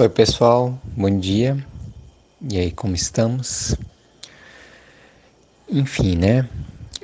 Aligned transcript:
Oi, 0.00 0.08
pessoal, 0.08 0.80
bom 0.94 1.18
dia. 1.18 1.58
E 2.48 2.56
aí, 2.56 2.70
como 2.70 2.94
estamos? 2.94 3.74
Enfim, 5.68 6.14
né? 6.14 6.48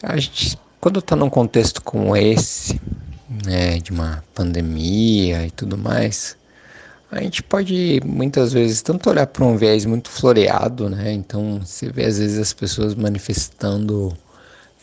A 0.01 0.17
gente, 0.17 0.57
quando 0.81 1.01
está 1.01 1.17
num 1.17 1.29
contexto 1.29 1.83
como 1.83 2.17
esse, 2.17 2.81
né, 3.45 3.81
de 3.81 3.91
uma 3.91 4.23
pandemia 4.33 5.45
e 5.45 5.51
tudo 5.51 5.77
mais, 5.77 6.37
a 7.11 7.21
gente 7.21 7.43
pode 7.43 8.01
muitas 8.05 8.53
vezes 8.53 8.81
tanto 8.81 9.11
olhar 9.11 9.27
para 9.27 9.45
um 9.45 9.57
viés 9.57 9.85
muito 9.85 10.09
floreado, 10.09 10.89
né? 10.89 11.13
Então, 11.13 11.63
você 11.65 11.91
vê 11.91 12.05
às 12.05 12.19
vezes 12.19 12.39
as 12.39 12.53
pessoas 12.53 12.95
manifestando 12.95 14.17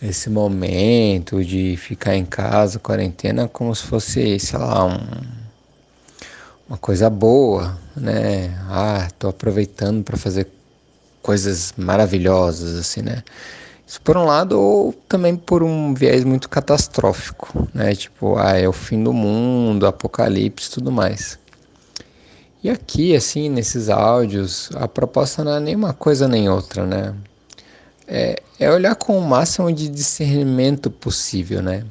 esse 0.03 0.29
momento 0.29 1.41
de 1.45 1.77
ficar 1.77 2.17
em 2.17 2.25
casa, 2.25 2.77
quarentena, 2.77 3.47
como 3.47 3.73
se 3.73 3.83
fosse, 3.83 4.37
sei 4.37 4.59
lá, 4.59 4.83
um 4.83 5.40
uma 6.71 6.77
coisa 6.77 7.09
boa, 7.09 7.77
né? 7.97 8.57
Ah, 8.69 9.09
tô 9.19 9.27
aproveitando 9.27 10.05
para 10.05 10.15
fazer 10.15 10.47
coisas 11.21 11.73
maravilhosas, 11.75 12.79
assim, 12.79 13.01
né? 13.01 13.23
Isso 13.85 14.01
por 14.01 14.15
um 14.15 14.23
lado, 14.23 14.57
ou 14.57 14.93
também 14.93 15.35
por 15.35 15.63
um 15.63 15.93
viés 15.93 16.23
muito 16.23 16.47
catastrófico, 16.47 17.67
né? 17.73 17.93
Tipo, 17.93 18.37
ah, 18.37 18.57
é 18.57 18.69
o 18.69 18.71
fim 18.71 19.03
do 19.03 19.11
mundo, 19.11 19.85
apocalipse 19.85 20.71
tudo 20.71 20.93
mais. 20.93 21.37
E 22.63 22.69
aqui, 22.69 23.17
assim, 23.17 23.49
nesses 23.49 23.89
áudios, 23.89 24.69
a 24.75 24.87
proposta 24.87 25.43
não 25.43 25.55
é 25.55 25.59
nem 25.59 25.75
uma 25.75 25.93
coisa 25.93 26.25
nem 26.25 26.47
outra, 26.47 26.85
né? 26.85 27.13
É, 28.07 28.41
é 28.57 28.71
olhar 28.71 28.95
com 28.95 29.19
o 29.19 29.27
máximo 29.27 29.73
de 29.73 29.89
discernimento 29.89 30.89
possível, 30.89 31.61
né? 31.61 31.83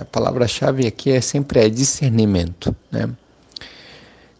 A 0.00 0.06
palavra-chave 0.06 0.86
aqui 0.86 1.10
é 1.10 1.20
sempre 1.20 1.60
é 1.60 1.68
discernimento, 1.68 2.74
né? 2.90 3.10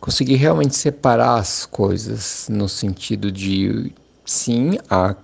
Conseguir 0.01 0.37
realmente 0.37 0.77
separar 0.77 1.37
as 1.37 1.67
coisas 1.67 2.47
no 2.51 2.69
sentido 2.69 3.30
de 3.30 3.93
sim, 4.25 4.79
há 4.88 5.15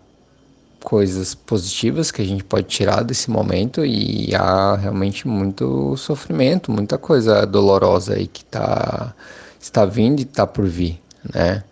coisas 0.83 1.35
positivas 1.35 2.11
que 2.11 2.21
a 2.21 2.25
gente 2.25 2.45
pode 2.45 2.67
tirar 2.67 3.03
desse 3.03 3.31
momento 3.31 3.85
e 3.85 4.35
há 4.35 4.77
realmente 4.77 5.27
muito 5.29 5.97
sofrimento, 5.97 6.73
muita 6.73 6.99
coisa 6.99 7.47
dolorosa 7.47 8.15
aí 8.15 8.27
que 8.27 8.45
tá, 8.45 9.15
está 9.61 9.85
vindo 9.85 10.21
e 10.21 10.23
está 10.23 10.47
por 10.47 10.67
vir, 10.67 11.01
né? 11.33 11.63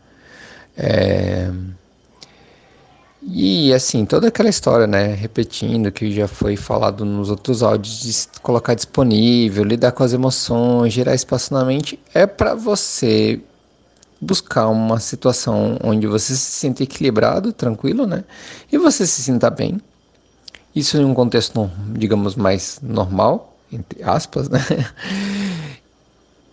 É, 0.76 1.50
e 3.22 3.72
assim, 3.74 4.06
toda 4.06 4.28
aquela 4.28 4.48
história, 4.48 4.86
né? 4.86 5.14
Repetindo 5.14 5.92
que 5.92 6.10
já 6.10 6.26
foi 6.26 6.56
falado 6.56 7.04
nos 7.04 7.28
outros 7.28 7.62
áudios, 7.62 8.00
de 8.00 8.40
colocar 8.40 8.74
disponível, 8.74 9.62
lidar 9.62 9.92
com 9.92 10.02
as 10.02 10.12
emoções, 10.12 10.92
gerar 10.92 11.14
espaço 11.14 11.52
na 11.52 11.64
mente, 11.64 11.98
é 12.14 12.26
para 12.26 12.54
você 12.54 13.40
buscar 14.20 14.68
uma 14.68 14.98
situação 14.98 15.78
onde 15.82 16.06
você 16.06 16.34
se 16.34 16.52
sinta 16.52 16.82
equilibrado, 16.82 17.52
tranquilo, 17.52 18.06
né? 18.06 18.24
E 18.72 18.78
você 18.78 19.06
se 19.06 19.22
sinta 19.22 19.50
bem. 19.50 19.80
Isso 20.74 20.96
em 20.96 21.04
um 21.04 21.14
contexto, 21.14 21.70
digamos, 21.94 22.36
mais 22.36 22.78
normal, 22.82 23.56
entre 23.72 24.02
aspas, 24.02 24.48
né? 24.48 24.60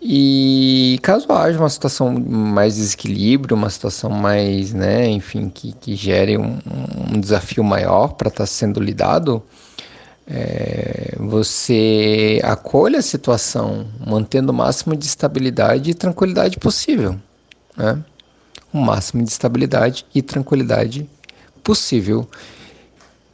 E 0.09 0.99
caso 1.01 1.29
haja 1.33 1.59
uma 1.59 1.69
situação 1.69 2.13
mais 2.17 2.77
desequilíbrio, 2.77 3.57
uma 3.57 3.69
situação 3.69 4.09
mais, 4.09 4.71
né, 4.73 5.05
enfim, 5.09 5.49
que, 5.49 5.73
que 5.73 5.97
gere 5.97 6.37
um, 6.37 6.59
um 7.11 7.19
desafio 7.19 7.61
maior 7.61 8.13
para 8.13 8.29
estar 8.29 8.43
tá 8.43 8.45
sendo 8.45 8.79
lidado, 8.79 9.43
é, 10.25 11.13
você 11.19 12.39
acolha 12.41 12.99
a 12.99 13.01
situação 13.01 13.85
mantendo 13.99 14.53
o 14.53 14.55
máximo 14.55 14.95
de 14.95 15.05
estabilidade 15.05 15.91
e 15.91 15.93
tranquilidade 15.93 16.57
possível. 16.57 17.17
Né? 17.75 18.01
O 18.71 18.77
máximo 18.77 19.21
de 19.25 19.29
estabilidade 19.29 20.05
e 20.15 20.21
tranquilidade 20.21 21.05
possível. 21.61 22.25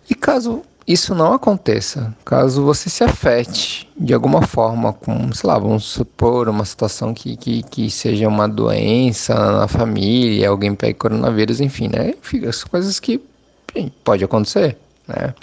E 0.10 0.16
caso 0.16 0.64
isso 0.86 1.16
não 1.16 1.34
aconteça, 1.34 2.14
caso 2.26 2.64
você 2.64 2.90
se 2.90 3.04
afete 3.06 3.90
de 3.98 4.14
alguma 4.14 4.42
forma 4.42 4.92
com, 4.92 5.32
sei 5.32 5.48
lá, 5.48 5.58
vamos 5.58 5.86
supor 5.86 6.50
uma 6.50 6.66
situação 6.66 7.14
que, 7.14 7.38
que, 7.38 7.64
que 7.64 7.90
seja 7.90 8.28
uma 8.28 8.50
doença 8.50 9.34
na 9.34 9.68
família, 9.68 10.50
alguém 10.50 10.76
pegue 10.76 10.96
coronavírus, 10.96 11.62
enfim, 11.62 11.88
né? 11.88 12.14
Enfim, 12.22 12.46
as 12.46 12.66
coisas 12.66 13.00
que 13.00 13.22
pode 14.04 14.26
acontecer, 14.26 14.78
né? 15.08 15.34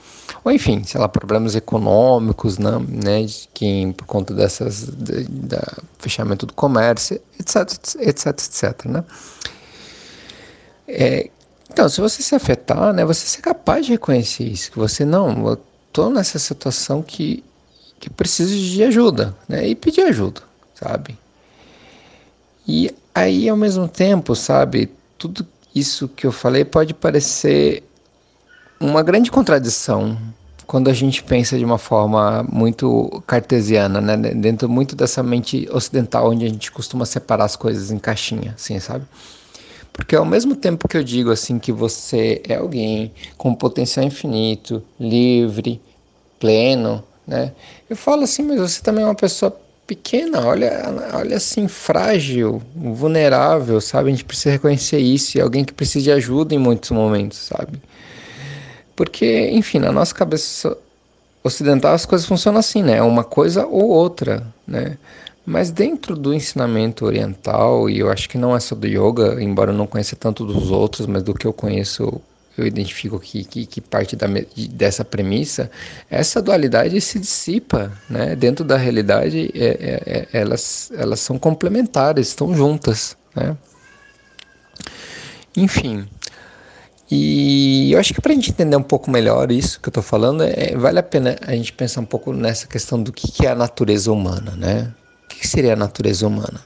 Ou 0.44 0.52
enfim, 0.52 0.84
sei 0.84 1.00
lá, 1.00 1.08
problemas 1.08 1.54
econômicos, 1.54 2.58
né? 2.58 2.72
né 2.88 3.26
que 3.54 3.92
por 3.96 4.06
conta 4.06 4.34
dessas, 4.34 4.84
de, 4.84 5.24
da 5.24 5.62
fechamento 5.98 6.44
do 6.44 6.52
comércio, 6.52 7.20
etc, 7.38 7.56
etc, 7.98 8.26
etc, 8.26 8.84
né? 8.86 9.04
É, 10.86 11.30
então, 11.72 11.88
se 11.88 12.00
você 12.00 12.20
se 12.20 12.34
afetar, 12.34 12.92
né, 12.92 13.04
você 13.04 13.24
ser 13.26 13.40
capaz 13.42 13.86
de 13.86 13.92
reconhecer 13.92 14.42
isso, 14.42 14.72
que 14.72 14.78
você 14.78 15.04
não, 15.04 15.46
eu 15.48 15.58
tô 15.92 16.10
nessa 16.10 16.36
situação 16.36 17.00
que, 17.00 17.44
que 18.00 18.10
preciso 18.10 18.56
de 18.56 18.82
ajuda, 18.82 19.36
né, 19.48 19.68
e 19.68 19.76
pedir 19.76 20.00
ajuda, 20.02 20.42
sabe? 20.74 21.16
E 22.66 22.92
aí, 23.14 23.48
ao 23.48 23.56
mesmo 23.56 23.86
tempo, 23.86 24.34
sabe, 24.34 24.90
tudo 25.16 25.46
isso 25.72 26.08
que 26.08 26.26
eu 26.26 26.32
falei 26.32 26.64
pode 26.64 26.92
parecer 26.92 27.84
uma 28.80 29.02
grande 29.04 29.30
contradição 29.30 30.18
quando 30.66 30.90
a 30.90 30.92
gente 30.92 31.22
pensa 31.22 31.56
de 31.56 31.64
uma 31.64 31.78
forma 31.78 32.44
muito 32.50 33.22
cartesiana, 33.28 34.00
né, 34.00 34.16
dentro 34.34 34.68
muito 34.68 34.96
dessa 34.96 35.22
mente 35.22 35.68
ocidental 35.70 36.30
onde 36.30 36.44
a 36.44 36.48
gente 36.48 36.72
costuma 36.72 37.06
separar 37.06 37.44
as 37.44 37.54
coisas 37.54 37.92
em 37.92 37.98
caixinha, 37.98 38.54
assim, 38.56 38.80
sabe? 38.80 39.04
Porque 39.92 40.16
ao 40.16 40.24
mesmo 40.24 40.56
tempo 40.56 40.88
que 40.88 40.96
eu 40.96 41.04
digo 41.04 41.30
assim 41.30 41.58
que 41.58 41.72
você 41.72 42.40
é 42.48 42.56
alguém 42.56 43.12
com 43.36 43.54
potencial 43.54 44.04
infinito, 44.06 44.82
livre, 44.98 45.80
pleno, 46.38 47.04
né? 47.26 47.52
Eu 47.88 47.96
falo 47.96 48.22
assim, 48.22 48.42
mas 48.42 48.60
você 48.60 48.82
também 48.82 49.04
é 49.04 49.06
uma 49.06 49.14
pessoa 49.14 49.54
pequena, 49.86 50.46
olha, 50.46 50.84
olha 51.14 51.36
assim, 51.36 51.66
frágil, 51.66 52.62
vulnerável, 52.74 53.80
sabe? 53.80 54.08
A 54.08 54.12
gente 54.12 54.24
precisa 54.24 54.52
reconhecer 54.52 54.98
isso 54.98 55.36
e 55.36 55.40
alguém 55.40 55.64
que 55.64 55.72
precisa 55.72 56.04
de 56.04 56.12
ajuda 56.12 56.54
em 56.54 56.58
muitos 56.58 56.90
momentos, 56.90 57.38
sabe? 57.38 57.82
Porque, 58.94 59.50
enfim, 59.50 59.80
na 59.80 59.90
nossa 59.90 60.14
cabeça 60.14 60.76
ocidental 61.42 61.94
as 61.94 62.06
coisas 62.06 62.26
funcionam 62.26 62.60
assim, 62.60 62.82
né? 62.82 63.02
Uma 63.02 63.24
coisa 63.24 63.66
ou 63.66 63.88
outra, 63.88 64.46
né? 64.66 64.96
Mas 65.44 65.70
dentro 65.70 66.14
do 66.16 66.34
ensinamento 66.34 67.06
oriental, 67.06 67.88
e 67.88 67.98
eu 67.98 68.10
acho 68.10 68.28
que 68.28 68.38
não 68.38 68.54
é 68.54 68.60
só 68.60 68.74
do 68.74 68.86
yoga, 68.86 69.42
embora 69.42 69.72
eu 69.72 69.76
não 69.76 69.86
conheça 69.86 70.14
tanto 70.14 70.44
dos 70.44 70.70
outros, 70.70 71.06
mas 71.06 71.22
do 71.22 71.34
que 71.34 71.46
eu 71.46 71.52
conheço, 71.52 72.20
eu 72.56 72.66
identifico 72.66 73.18
que, 73.18 73.44
que, 73.44 73.66
que 73.66 73.80
parte 73.80 74.14
da, 74.14 74.26
dessa 74.70 75.04
premissa, 75.04 75.70
essa 76.10 76.42
dualidade 76.42 77.00
se 77.00 77.18
dissipa, 77.18 77.90
né? 78.08 78.36
Dentro 78.36 78.64
da 78.64 78.76
realidade, 78.76 79.50
é, 79.54 79.64
é, 79.64 80.28
é, 80.32 80.40
elas, 80.40 80.92
elas 80.94 81.20
são 81.20 81.38
complementares, 81.38 82.28
estão 82.28 82.54
juntas, 82.54 83.16
né? 83.34 83.56
Enfim, 85.56 86.06
e 87.10 87.90
eu 87.92 87.98
acho 87.98 88.14
que 88.14 88.20
para 88.20 88.30
a 88.30 88.34
gente 88.34 88.50
entender 88.50 88.76
um 88.76 88.82
pouco 88.82 89.10
melhor 89.10 89.50
isso 89.50 89.80
que 89.80 89.88
eu 89.88 89.90
estou 89.90 90.02
falando, 90.02 90.44
é, 90.44 90.76
vale 90.76 91.00
a 91.00 91.02
pena 91.02 91.36
a 91.44 91.52
gente 91.56 91.72
pensar 91.72 92.00
um 92.00 92.06
pouco 92.06 92.32
nessa 92.32 92.68
questão 92.68 93.02
do 93.02 93.12
que, 93.12 93.32
que 93.32 93.46
é 93.46 93.50
a 93.50 93.54
natureza 93.54 94.12
humana, 94.12 94.52
né? 94.52 94.94
Que 95.40 95.48
seria 95.48 95.72
a 95.72 95.76
natureza 95.76 96.26
humana? 96.26 96.60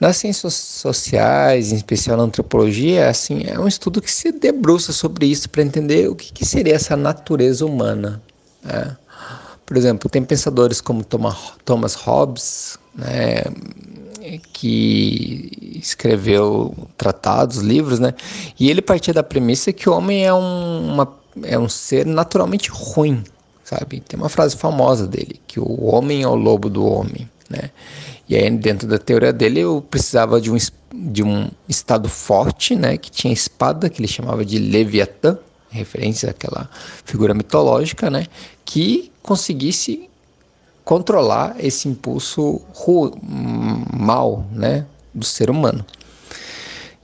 Nas 0.00 0.16
ciências 0.16 0.54
sociais, 0.54 1.72
em 1.72 1.76
especial 1.76 2.16
na 2.16 2.22
antropologia, 2.22 3.10
assim, 3.10 3.42
é 3.46 3.58
um 3.58 3.68
estudo 3.68 4.00
que 4.00 4.10
se 4.10 4.32
debruça 4.32 4.92
sobre 4.92 5.26
isso 5.26 5.50
para 5.50 5.62
entender 5.62 6.08
o 6.08 6.14
que, 6.14 6.32
que, 6.32 6.44
seria 6.44 6.74
essa 6.74 6.96
natureza 6.96 7.66
humana. 7.66 8.22
Né? 8.62 8.96
Por 9.66 9.76
exemplo, 9.76 10.08
tem 10.08 10.22
pensadores 10.22 10.80
como 10.80 11.04
Thomas 11.04 11.94
Hobbes, 11.94 12.78
né, 12.94 13.42
que 14.54 15.78
escreveu 15.78 16.74
tratados, 16.96 17.58
livros, 17.58 17.98
né, 17.98 18.14
e 18.58 18.70
ele 18.70 18.80
partia 18.80 19.12
da 19.12 19.22
premissa 19.22 19.70
que 19.70 19.88
o 19.88 19.92
homem 19.92 20.24
é 20.24 20.32
um, 20.32 20.92
uma, 20.94 21.14
é 21.42 21.58
um 21.58 21.68
ser 21.68 22.06
naturalmente 22.06 22.70
ruim, 22.70 23.22
sabe? 23.62 24.00
Tem 24.00 24.18
uma 24.18 24.30
frase 24.30 24.56
famosa 24.56 25.06
dele, 25.06 25.40
que 25.46 25.60
o 25.60 25.84
homem 25.84 26.22
é 26.22 26.28
o 26.28 26.34
lobo 26.34 26.70
do 26.70 26.84
homem. 26.86 27.28
Né? 27.50 27.70
E 28.28 28.36
aí, 28.36 28.48
dentro 28.48 28.86
da 28.86 28.96
teoria 28.96 29.32
dele, 29.32 29.60
eu 29.60 29.84
precisava 29.90 30.40
de 30.40 30.52
um, 30.52 30.56
de 30.94 31.24
um 31.24 31.50
estado 31.68 32.08
forte, 32.08 32.76
né, 32.76 32.96
que 32.96 33.10
tinha 33.10 33.32
espada, 33.32 33.90
que 33.90 34.00
ele 34.00 34.06
chamava 34.06 34.44
de 34.44 34.56
Leviatã, 34.56 35.36
referência 35.68 36.30
àquela 36.30 36.70
figura 37.04 37.34
mitológica, 37.34 38.08
né, 38.08 38.28
que 38.64 39.10
conseguisse 39.20 40.08
controlar 40.84 41.56
esse 41.58 41.88
impulso 41.88 42.60
mal 43.92 44.46
né, 44.52 44.86
do 45.12 45.24
ser 45.24 45.50
humano. 45.50 45.84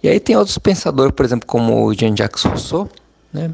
E 0.02 0.08
aí 0.08 0.20
tem 0.20 0.36
outros 0.36 0.58
pensadores, 0.58 1.12
por 1.12 1.24
exemplo, 1.26 1.46
como 1.46 1.92
Jean-Jacques 1.92 2.44
Rousseau, 2.44 2.88
né, 3.32 3.52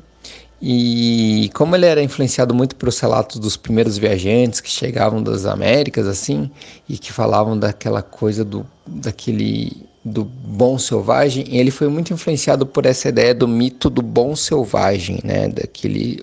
e 0.65 1.51
como 1.55 1.75
ele 1.75 1.87
era 1.87 2.01
influenciado 2.01 2.55
muito 2.55 2.77
pelos 2.77 3.01
relatos 3.01 3.41
dos 3.41 3.57
primeiros 3.57 3.99
viajantes 3.99 4.61
que 4.61 4.71
chegavam 4.71 5.21
das 5.21 5.45
Américas, 5.45 6.07
assim, 6.07 6.49
e 6.89 6.97
que 6.97 7.13
falavam 7.13 7.59
daquela 7.59 8.01
coisa 8.01 8.45
do, 8.45 8.65
daquele 8.87 9.73
do 10.05 10.25
bom 10.25 10.79
selvagem, 10.79 11.45
ele 11.49 11.73
foi 11.73 11.89
muito 11.89 12.13
influenciado 12.13 12.65
por 12.65 12.87
essa 12.87 13.09
ideia 13.09 13.35
do 13.35 13.49
mito 13.49 13.91
do 13.91 14.03
bom 14.03 14.37
selvagem, 14.37 15.19
né? 15.25 15.49
Daquele, 15.49 16.23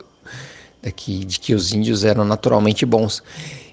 daqui, 0.82 1.26
de 1.26 1.38
que 1.38 1.54
os 1.54 1.74
índios 1.74 2.06
eram 2.06 2.24
naturalmente 2.24 2.86
bons. 2.86 3.22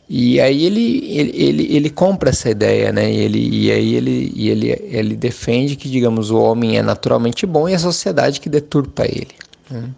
E 0.08 0.40
aí 0.40 0.64
ele, 0.64 1.12
ele, 1.12 1.32
ele, 1.34 1.76
ele 1.76 1.90
compra 1.90 2.30
essa 2.30 2.50
ideia, 2.50 2.92
né? 2.92 3.08
E, 3.12 3.16
ele, 3.18 3.66
e 3.66 3.70
aí 3.70 3.94
ele, 3.94 4.32
e 4.34 4.48
ele, 4.50 4.70
ele 4.90 5.16
defende 5.16 5.76
que, 5.76 5.88
digamos, 5.88 6.30
o 6.30 6.40
homem 6.40 6.76
é 6.76 6.82
naturalmente 6.82 7.46
bom 7.46 7.68
e 7.68 7.74
a 7.74 7.78
sociedade 7.78 8.40
que 8.40 8.48
deturpa 8.48 9.04
ele. 9.04 9.34
Né? 9.70 9.90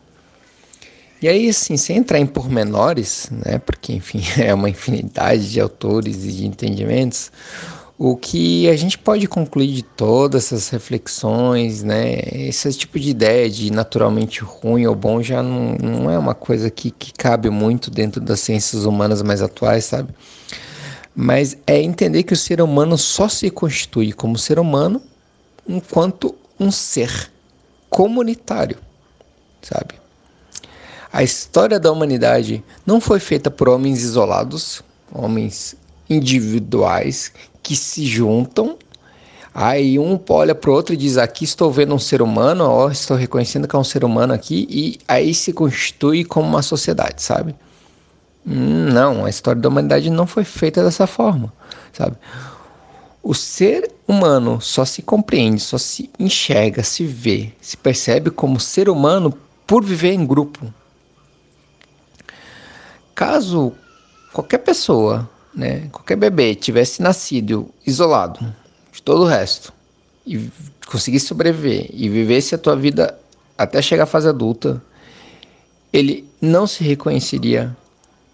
E 1.21 1.29
aí, 1.29 1.49
assim, 1.49 1.77
sem 1.77 1.97
entrar 1.97 2.21
em 2.21 2.27
pormenores, 2.27 3.29
né? 3.31 3.59
Porque, 3.59 3.93
enfim, 3.93 4.23
é 4.41 4.55
uma 4.55 4.71
infinidade 4.71 5.51
de 5.51 5.61
autores 5.61 6.25
e 6.25 6.33
de 6.33 6.47
entendimentos, 6.47 7.33
o 7.99 8.17
que 8.17 8.71
a 8.71 8.77
gente 8.77 8.97
pode 8.97 9.27
concluir 9.27 9.75
de 9.75 9.83
todas 9.83 10.45
essas 10.45 10.69
reflexões, 10.69 11.83
né? 11.83 12.21
Esse 12.33 12.73
tipo 12.73 13.01
de 13.01 13.11
ideia 13.11 13.51
de 13.51 13.73
naturalmente 13.73 14.45
ruim 14.45 14.87
ou 14.87 14.95
bom 14.95 15.21
já 15.21 15.43
não, 15.43 15.75
não 15.75 16.09
é 16.09 16.17
uma 16.17 16.35
coisa 16.35 16.71
que, 16.71 16.93
que 16.93 17.13
cabe 17.13 17.51
muito 17.51 17.91
dentro 17.91 18.21
das 18.21 18.39
ciências 18.39 18.85
humanas 18.85 19.21
mais 19.21 19.43
atuais, 19.43 19.85
sabe? 19.85 20.15
Mas 21.13 21.57
é 21.67 21.83
entender 21.83 22.23
que 22.23 22.33
o 22.33 22.37
ser 22.37 22.63
humano 22.63 22.97
só 22.97 23.29
se 23.29 23.51
constitui 23.51 24.13
como 24.13 24.39
ser 24.39 24.61
humano 24.61 25.03
enquanto 25.69 26.37
um 26.61 26.71
ser 26.71 27.33
comunitário, 27.91 28.79
sabe? 29.61 29.97
A 31.13 31.23
história 31.23 31.81
da 31.81 31.91
humanidade 31.91 32.63
não 32.85 33.01
foi 33.01 33.19
feita 33.19 33.51
por 33.51 33.69
homens 33.69 34.03
isolados, 34.03 34.83
homens 35.13 35.75
individuais 36.09 37.33
que 37.63 37.75
se 37.75 38.05
juntam. 38.05 38.77
Aí 39.55 39.99
um 39.99 40.21
olha 40.29 40.55
para 40.55 40.71
o 40.71 40.75
outro 40.75 40.95
e 40.95 40.97
diz: 40.97 41.17
Aqui 41.17 41.45
estou 41.45 41.73
vendo 41.73 41.95
um 41.95 41.99
ser 41.99 42.21
humano, 42.21 42.65
ó, 42.65 42.91
estou 42.91 43.17
reconhecendo 43.17 43.67
que 43.67 43.75
é 43.75 43.79
um 43.79 43.85
ser 43.85 44.05
humano 44.05 44.35
aqui, 44.35 44.67
e 44.71 44.99
aí 45.09 45.33
se 45.35 45.53
constitui 45.53 46.25
como 46.25 46.47
uma 46.47 46.63
sociedade, 46.63 47.23
sabe? 47.23 47.55
Não, 48.45 49.25
a 49.25 49.31
história 49.31 49.61
da 49.61 49.69
humanidade 49.69 50.11
não 50.11 50.27
foi 50.27 50.45
feita 50.45 50.83
dessa 50.85 51.07
forma, 51.07 51.53
sabe? 51.93 52.17
O 53.23 53.35
ser 53.35 53.91
humano 54.07 54.61
só 54.61 54.85
se 54.85 55.03
compreende, 55.03 55.61
só 55.61 55.77
se 55.77 56.09
enxerga, 56.19 56.83
se 56.83 57.05
vê, 57.05 57.53
se 57.61 57.77
percebe 57.77 58.31
como 58.31 58.61
ser 58.61 58.89
humano 58.89 59.35
por 59.67 59.85
viver 59.85 60.13
em 60.13 60.25
grupo. 60.25 60.73
Caso 63.19 63.75
qualquer 64.33 64.59
pessoa 64.59 65.29
né, 65.53 65.89
qualquer 65.91 66.15
bebê 66.15 66.55
tivesse 66.55 67.03
nascido 67.03 67.69
isolado 67.85 68.55
de 68.93 69.03
todo 69.03 69.23
o 69.23 69.27
resto 69.27 69.73
e 70.25 70.49
conseguisse 70.87 71.27
sobreviver 71.27 71.91
e 71.93 72.09
vivesse 72.09 72.55
a 72.55 72.59
tua 72.59 72.77
vida 72.77 73.19
até 73.57 73.83
chegar 73.83 74.05
à 74.05 74.07
fase 74.07 74.29
adulta, 74.29 74.81
ele 75.93 76.31
não 76.41 76.65
se 76.65 76.85
reconheceria 76.85 77.77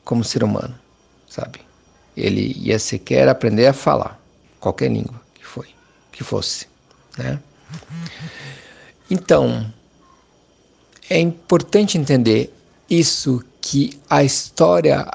como 0.04 0.22
ser 0.22 0.44
humano, 0.44 0.78
sabe? 1.26 1.60
Ele 2.14 2.52
ia 2.58 2.78
sequer 2.78 3.26
aprender 3.26 3.66
a 3.66 3.72
falar 3.72 4.20
qualquer 4.60 4.90
língua 4.90 5.18
que 5.32 5.46
foi, 5.46 5.68
que 6.12 6.22
fosse, 6.22 6.66
né? 7.16 7.40
Então, 9.10 9.72
é 11.08 11.18
importante 11.18 11.96
entender 11.96 12.52
isso 12.98 13.42
que 13.60 13.98
a 14.08 14.22
história 14.22 15.06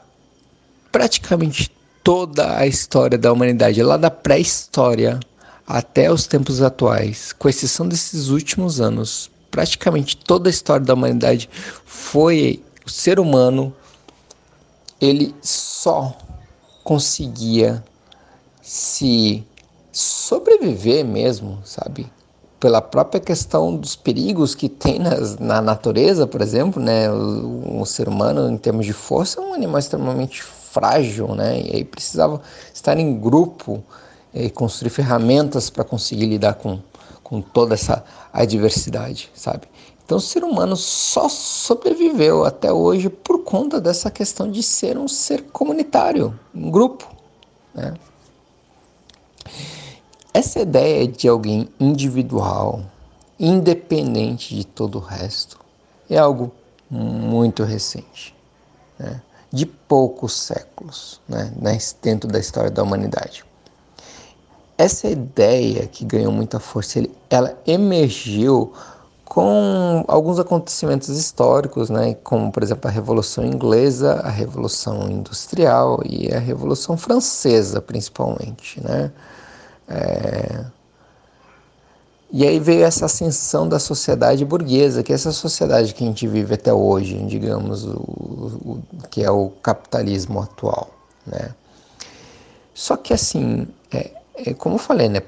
praticamente 0.91 1.71
toda 2.03 2.57
a 2.57 2.65
história 2.65 3.17
da 3.17 3.31
humanidade, 3.31 3.81
lá 3.83 3.97
da 3.97 4.09
pré-história 4.09 5.19
até 5.67 6.11
os 6.11 6.25
tempos 6.25 6.61
atuais, 6.61 7.31
com 7.33 7.47
exceção 7.47 7.87
desses 7.87 8.29
últimos 8.29 8.81
anos, 8.81 9.29
praticamente 9.51 10.17
toda 10.17 10.49
a 10.49 10.51
história 10.51 10.85
da 10.85 10.93
humanidade 10.93 11.49
foi 11.85 12.63
o 12.85 12.89
ser 12.89 13.19
humano, 13.19 13.73
ele 14.99 15.35
só 15.41 16.17
conseguia 16.83 17.83
se 18.61 19.43
sobreviver 19.91 21.05
mesmo, 21.05 21.59
sabe? 21.63 22.11
Pela 22.59 22.81
própria 22.81 23.21
questão 23.21 23.75
dos 23.75 23.95
perigos 23.95 24.53
que 24.53 24.67
tem 24.67 24.99
nas, 24.99 25.37
na 25.37 25.61
natureza, 25.61 26.27
por 26.27 26.41
exemplo, 26.41 26.81
né? 26.81 27.09
O, 27.09 27.81
o 27.81 27.85
ser 27.85 28.09
humano, 28.09 28.49
em 28.49 28.57
termos 28.57 28.85
de 28.85 28.93
força, 28.93 29.39
é 29.39 29.43
um 29.43 29.53
animal 29.53 29.79
extremamente 29.79 30.43
frágil, 30.43 31.35
né? 31.35 31.61
E 31.61 31.75
aí 31.77 31.83
precisava 31.83 32.41
estar 32.73 32.97
em 32.97 33.17
grupo 33.17 33.83
e 34.33 34.49
construir 34.49 34.89
ferramentas 34.89 35.69
para 35.69 35.83
conseguir 35.83 36.25
lidar 36.25 36.55
com, 36.55 36.79
com 37.23 37.41
toda 37.41 37.73
essa 37.73 38.03
adversidade, 38.31 39.31
sabe? 39.33 39.67
Então 40.05 40.17
o 40.17 40.21
ser 40.21 40.43
humano 40.43 40.75
só 40.75 41.29
sobreviveu 41.29 42.43
até 42.43 42.73
hoje 42.73 43.09
por 43.09 43.43
conta 43.43 43.79
dessa 43.79 44.09
questão 44.09 44.49
de 44.49 44.63
ser 44.63 44.97
um 44.97 45.07
ser 45.07 45.43
comunitário, 45.43 46.37
um 46.53 46.71
grupo, 46.71 47.07
né? 47.73 47.93
Essa 50.33 50.59
ideia 50.59 51.07
de 51.07 51.27
alguém 51.27 51.69
individual, 51.79 52.81
independente 53.39 54.55
de 54.55 54.65
todo 54.65 54.99
o 54.99 55.01
resto, 55.01 55.59
é 56.09 56.17
algo 56.17 56.51
muito 56.89 57.63
recente. 57.63 58.35
Né? 58.97 59.21
de 59.51 59.65
poucos 59.65 60.33
séculos 60.33 61.19
né, 61.27 61.51
dentro 62.01 62.29
da 62.29 62.39
história 62.39 62.69
da 62.69 62.83
humanidade. 62.83 63.43
Essa 64.77 65.07
ideia 65.07 65.87
que 65.87 66.05
ganhou 66.05 66.31
muita 66.31 66.59
força, 66.59 67.03
ela 67.29 67.57
emergiu 67.67 68.71
com 69.25 70.03
alguns 70.07 70.39
acontecimentos 70.39 71.09
históricos, 71.09 71.89
né, 71.89 72.15
como 72.23 72.51
por 72.51 72.63
exemplo 72.63 72.89
a 72.89 72.91
Revolução 72.91 73.45
Inglesa, 73.45 74.21
a 74.23 74.29
Revolução 74.29 75.09
Industrial 75.09 76.01
e 76.05 76.33
a 76.33 76.39
Revolução 76.39 76.97
Francesa, 76.97 77.81
principalmente, 77.81 78.81
né. 78.81 79.11
É, 79.89 80.65
e 82.31 82.45
aí 82.45 82.59
veio 82.59 82.83
essa 82.83 83.07
ascensão 83.07 83.67
da 83.67 83.79
sociedade 83.79 84.45
burguesa, 84.45 85.01
que 85.01 85.11
é 85.11 85.15
essa 85.15 85.31
sociedade 85.31 85.95
que 85.95 86.03
a 86.03 86.07
gente 86.07 86.27
vive 86.27 86.53
até 86.53 86.71
hoje, 86.71 87.17
digamos, 87.25 87.85
o, 87.85 87.91
o 87.91 88.83
que 89.09 89.23
é 89.23 89.31
o 89.31 89.49
capitalismo 89.63 90.39
atual, 90.39 90.91
né? 91.25 91.55
Só 92.71 92.95
que 92.95 93.13
assim, 93.13 93.67
é, 93.91 94.11
é, 94.35 94.53
como 94.53 94.75
eu 94.75 94.79
falei, 94.79 95.09
né? 95.09 95.23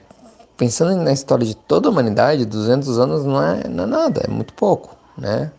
Pensando 0.55 0.95
na 1.01 1.11
história 1.11 1.45
de 1.45 1.55
toda 1.55 1.89
a 1.89 1.91
humanidade, 1.91 2.45
200 2.45 2.99
anos 2.99 3.25
não 3.25 3.41
é, 3.41 3.67
não 3.67 3.85
é 3.85 3.87
nada, 3.87 4.21
é 4.23 4.29
muito 4.29 4.53
pouco, 4.53 4.95
né? 5.17 5.51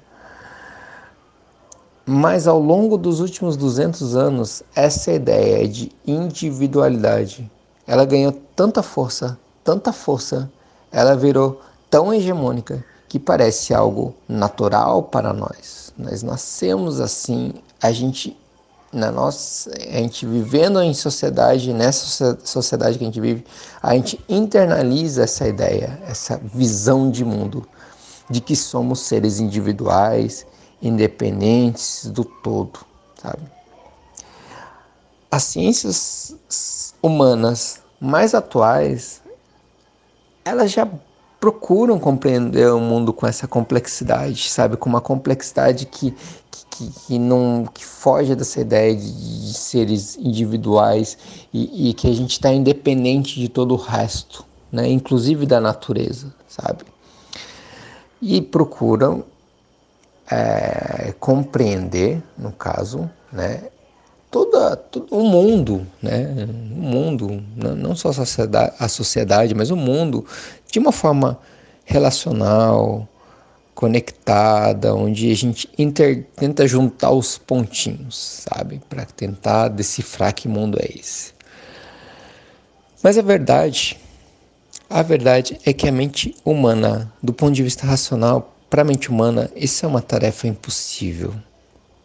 Mas 2.06 2.46
ao 2.46 2.60
longo 2.60 2.96
dos 2.96 3.18
últimos 3.18 3.56
200 3.56 4.14
anos, 4.14 4.62
essa 4.76 5.12
ideia 5.12 5.66
de 5.66 5.90
individualidade, 6.06 7.50
ela 7.86 8.04
ganhou 8.04 8.32
tanta 8.54 8.82
força, 8.82 9.38
tanta 9.64 9.92
força, 9.92 10.50
ela 10.90 11.16
virou 11.16 11.60
tão 11.90 12.12
hegemônica 12.12 12.84
que 13.08 13.18
parece 13.18 13.74
algo 13.74 14.14
natural 14.28 15.02
para 15.02 15.32
nós. 15.32 15.92
Nós 15.98 16.22
nascemos 16.22 17.00
assim, 17.00 17.54
a 17.80 17.92
gente 17.92 18.36
na 18.92 19.10
nossa, 19.10 19.70
a 19.70 19.96
gente 19.98 20.26
vivendo 20.26 20.80
em 20.82 20.92
sociedade, 20.92 21.72
nessa 21.72 22.38
sociedade 22.44 22.98
que 22.98 23.04
a 23.04 23.06
gente 23.06 23.20
vive, 23.20 23.44
a 23.82 23.94
gente 23.94 24.22
internaliza 24.28 25.24
essa 25.24 25.48
ideia, 25.48 25.98
essa 26.06 26.36
visão 26.36 27.10
de 27.10 27.24
mundo 27.24 27.66
de 28.28 28.40
que 28.40 28.54
somos 28.54 29.00
seres 29.00 29.40
individuais, 29.40 30.46
independentes 30.82 32.06
do 32.06 32.24
todo, 32.24 32.80
sabe? 33.20 33.42
As 35.30 35.44
ciências 35.44 36.91
humanas 37.02 37.82
mais 38.00 38.34
atuais 38.34 39.20
elas 40.44 40.70
já 40.70 40.88
procuram 41.42 41.98
compreender 41.98 42.72
o 42.72 42.78
mundo 42.78 43.12
com 43.12 43.26
essa 43.26 43.48
complexidade, 43.48 44.48
sabe? 44.48 44.76
Com 44.76 44.88
uma 44.88 45.00
complexidade 45.00 45.86
que, 45.86 46.14
que, 46.70 46.90
que, 46.90 47.18
não 47.18 47.66
que 47.72 47.84
foge 47.84 48.36
dessa 48.36 48.60
ideia 48.60 48.94
de, 48.94 49.12
de 49.12 49.54
seres 49.54 50.16
individuais 50.16 51.18
e, 51.52 51.90
e, 51.90 51.94
que 51.94 52.08
a 52.08 52.12
gente 52.12 52.30
está 52.30 52.52
independente 52.52 53.40
de 53.40 53.48
todo 53.48 53.72
o 53.72 53.76
resto, 53.76 54.44
né? 54.70 54.88
inclusive 54.88 55.44
da 55.44 55.60
natureza, 55.60 56.32
sabe? 56.46 56.84
E 58.20 58.40
procuram 58.40 59.24
é, 60.30 61.12
compreender, 61.18 62.22
no 62.38 62.52
caso, 62.52 63.10
né, 63.32 63.64
toda, 64.32 64.76
todo 64.76 65.14
o 65.14 65.24
mundo, 65.24 65.86
né? 66.02 66.48
O 66.74 66.80
mundo, 66.80 67.44
não 67.54 67.94
só 67.94 68.08
a 68.08 68.12
sociedade, 68.14 68.74
a 68.80 68.88
sociedade, 68.88 69.54
mas 69.54 69.70
o 69.70 69.76
mundo, 69.76 70.26
de 70.70 70.78
uma 70.80 70.90
forma 70.90 71.38
relacional, 71.84 73.06
conectada, 73.74 74.94
onde 74.94 75.30
a 75.30 75.36
gente 75.36 75.68
inter, 75.78 76.26
tenta 76.36 76.66
juntar 76.66 77.10
os 77.12 77.38
pontinhos, 77.38 78.44
sabe? 78.48 78.80
Para 78.88 79.04
tentar 79.04 79.68
decifrar 79.68 80.34
que 80.34 80.48
mundo 80.48 80.78
é 80.80 80.88
esse. 80.98 81.34
Mas 83.02 83.18
a 83.18 83.22
verdade, 83.22 83.98
A 84.88 85.02
verdade 85.02 85.58
é 85.64 85.72
que 85.72 85.88
a 85.88 85.92
mente 85.92 86.36
humana, 86.44 87.10
do 87.22 87.32
ponto 87.32 87.52
de 87.52 87.62
vista 87.62 87.86
racional, 87.86 88.54
para 88.68 88.82
a 88.82 88.84
mente 88.84 89.10
humana, 89.10 89.50
isso 89.56 89.84
é 89.86 89.88
uma 89.88 90.02
tarefa 90.02 90.46
impossível. 90.46 91.34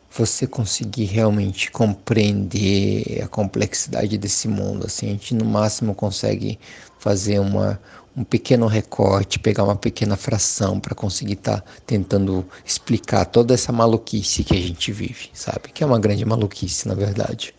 Você 0.10 0.48
conseguir 0.48 1.06
realmente 1.06 1.70
compreender 1.70 3.22
a 3.24 3.28
complexidade 3.28 4.18
desse 4.18 4.48
mundo, 4.48 4.86
assim, 4.86 5.08
a 5.08 5.10
gente 5.12 5.36
no 5.36 5.46
máximo 5.46 5.94
consegue 5.94 6.60
fazer 6.98 7.40
uma, 7.40 7.80
um 8.16 8.24
pequeno 8.24 8.66
recorte, 8.66 9.38
pegar 9.38 9.64
uma 9.64 9.76
pequena 9.76 10.16
fração 10.16 10.80
para 10.80 10.96
conseguir 10.96 11.34
estar 11.34 11.62
tá 11.62 11.72
tentando 11.86 12.46
explicar 12.66 13.26
toda 13.26 13.54
essa 13.54 13.72
maluquice 13.72 14.44
que 14.44 14.56
a 14.56 14.62
gente 14.62 14.92
vive, 14.92 15.30
sabe? 15.34 15.70
Que 15.72 15.84
é 15.84 15.88
uma 15.88 16.00
grande 16.00 16.26
maluquice, 16.26 16.88
na 16.88 16.96
verdade. 16.96 17.54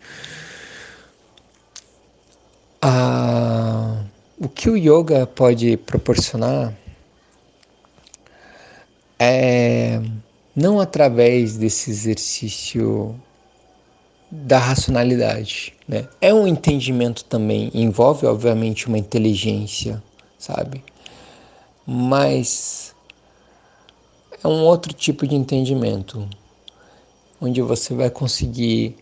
Ah, 2.83 4.05
o 4.39 4.49
que 4.49 4.69
o 4.69 4.77
yoga 4.77 5.27
pode 5.27 5.77
proporcionar 5.77 6.73
é 9.19 10.01
não 10.59 10.81
através 10.81 11.57
desse 11.57 11.91
exercício 11.91 13.15
da 14.31 14.59
racionalidade, 14.59 15.75
né? 15.87 16.07
É 16.21 16.35
um 16.35 16.47
entendimento 16.47 17.25
também, 17.25 17.71
envolve 17.73 18.27
obviamente 18.27 18.87
uma 18.87 18.99
inteligência 18.99 20.03
sabe? 20.39 20.85
Mas 21.85 22.95
é 24.43 24.47
um 24.47 24.63
outro 24.63 24.93
tipo 24.93 25.27
de 25.27 25.35
entendimento, 25.35 26.29
onde 27.41 27.61
você 27.61 27.95
vai 27.95 28.09
conseguir, 28.09 28.97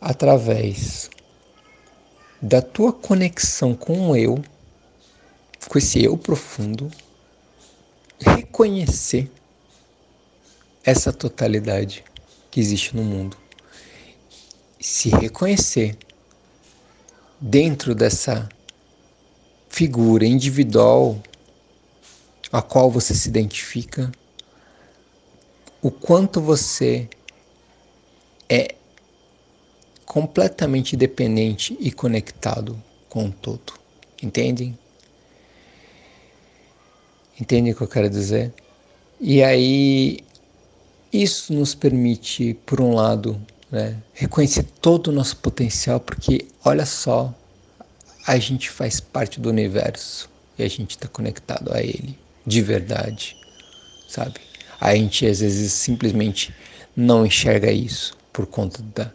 através 0.00 1.08
da 2.40 2.60
tua 2.60 2.92
conexão 2.92 3.74
com 3.74 4.10
o 4.10 4.16
eu, 4.16 4.42
com 5.68 5.78
esse 5.78 6.02
eu 6.02 6.18
profundo, 6.18 6.90
reconhecer 8.20 9.30
essa 10.84 11.12
totalidade 11.12 12.04
que 12.50 12.60
existe 12.60 12.96
no 12.96 13.02
mundo. 13.02 13.36
Se 14.80 15.08
reconhecer 15.10 15.96
dentro 17.40 17.94
dessa 17.94 18.48
figura 19.68 20.26
individual 20.26 21.20
a 22.52 22.60
qual 22.60 22.90
você 22.90 23.14
se 23.14 23.28
identifica, 23.28 24.12
o 25.80 25.90
quanto 25.90 26.40
você 26.40 27.08
é 28.48 28.74
completamente 30.04 30.94
dependente 30.94 31.76
e 31.80 31.90
conectado 31.90 32.80
com 33.08 33.26
o 33.26 33.32
todo. 33.32 33.72
Entendem? 34.22 34.78
Entendem 37.40 37.72
o 37.72 37.76
que 37.76 37.82
eu 37.82 37.88
quero 37.88 38.10
dizer? 38.10 38.52
E 39.18 39.42
aí, 39.42 40.18
isso 41.12 41.52
nos 41.52 41.74
permite, 41.74 42.54
por 42.66 42.80
um 42.80 42.94
lado, 42.94 43.40
né, 43.70 43.96
reconhecer 44.12 44.64
todo 44.80 45.08
o 45.08 45.12
nosso 45.12 45.36
potencial, 45.36 46.00
porque 46.00 46.46
olha 46.64 46.86
só 46.86 47.34
a 48.26 48.38
gente 48.38 48.70
faz 48.70 49.00
parte 49.00 49.40
do 49.40 49.48
universo 49.48 50.30
e 50.58 50.62
a 50.62 50.68
gente 50.68 50.90
está 50.90 51.08
conectado 51.08 51.72
a 51.72 51.82
ele 51.82 52.16
de 52.46 52.60
verdade, 52.60 53.36
sabe? 54.08 54.40
A 54.80 54.94
gente 54.94 55.26
às 55.26 55.40
vezes 55.40 55.72
simplesmente 55.72 56.54
não 56.96 57.24
enxerga 57.26 57.70
isso 57.70 58.16
por 58.32 58.46
conta 58.46 58.82
da, 58.94 59.10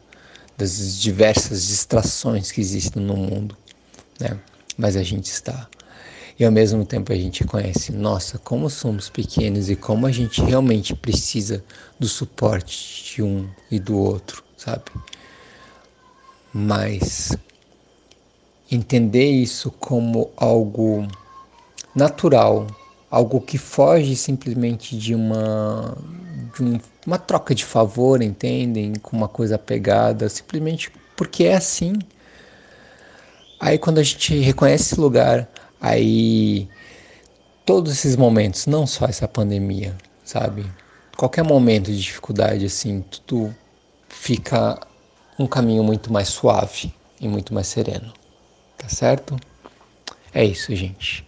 das 0.57 0.99
diversas 0.99 1.67
distrações 1.67 2.51
que 2.51 2.61
existem 2.61 3.01
no 3.01 3.15
mundo, 3.15 3.57
né? 4.19 4.39
Mas 4.77 4.95
a 4.95 5.03
gente 5.03 5.25
está. 5.25 5.67
E 6.39 6.45
ao 6.45 6.51
mesmo 6.51 6.85
tempo 6.85 7.11
a 7.11 7.15
gente 7.15 7.43
conhece, 7.43 7.91
nossa, 7.91 8.37
como 8.37 8.69
somos 8.69 9.09
pequenos 9.09 9.69
e 9.69 9.75
como 9.75 10.05
a 10.05 10.11
gente 10.11 10.39
realmente 10.41 10.93
precisa 10.93 11.63
do 11.99 12.07
suporte 12.07 13.15
de 13.15 13.23
um 13.23 13.49
e 13.71 13.79
do 13.79 13.97
outro, 13.97 14.43
sabe? 14.55 14.83
Mas 16.53 17.35
entender 18.69 19.31
isso 19.31 19.71
como 19.71 20.29
algo 20.37 21.07
natural, 21.95 22.67
algo 23.09 23.41
que 23.41 23.57
foge 23.57 24.15
simplesmente 24.15 24.95
de 24.95 25.15
uma 25.15 25.97
de 26.53 26.63
um, 26.63 26.79
uma 27.05 27.17
troca 27.17 27.55
de 27.55 27.65
favor, 27.65 28.21
entendem? 28.21 28.93
Com 29.01 29.17
uma 29.17 29.27
coisa 29.27 29.57
pegada, 29.57 30.29
simplesmente 30.29 30.91
porque 31.15 31.45
é 31.45 31.55
assim. 31.55 31.93
Aí 33.59 33.79
quando 33.79 33.97
a 33.97 34.03
gente 34.03 34.37
reconhece 34.37 34.93
esse 34.93 34.99
lugar, 34.99 35.49
aí 35.81 36.67
todos 37.65 37.91
esses 37.91 38.15
momentos, 38.15 38.65
não 38.65 38.87
só 38.87 39.05
essa 39.05 39.27
pandemia, 39.27 39.95
sabe? 40.23 40.65
Qualquer 41.15 41.43
momento 41.43 41.91
de 41.91 41.99
dificuldade 42.01 42.65
assim, 42.65 43.01
tudo 43.01 43.53
fica 44.07 44.79
um 45.37 45.45
caminho 45.45 45.83
muito 45.83 46.11
mais 46.11 46.29
suave 46.29 46.93
e 47.19 47.27
muito 47.27 47.53
mais 47.53 47.67
sereno. 47.67 48.13
Tá 48.77 48.87
certo? 48.87 49.35
É 50.33 50.43
isso, 50.45 50.75
gente. 50.75 51.25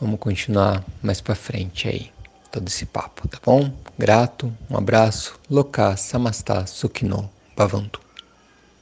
Vamos 0.00 0.18
continuar 0.18 0.84
mais 1.02 1.20
para 1.20 1.34
frente 1.34 1.88
aí, 1.88 2.10
todo 2.50 2.68
esse 2.68 2.86
papo, 2.86 3.28
tá 3.28 3.38
bom? 3.44 3.70
Grato, 3.98 4.52
um 4.70 4.76
abraço, 4.76 5.38
Loka 5.50 5.96
Samastha 5.96 6.66
Sukhino 6.66 7.30
Bhavantu. 7.56 8.00